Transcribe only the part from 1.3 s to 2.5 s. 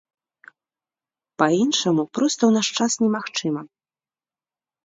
Па-іншаму проста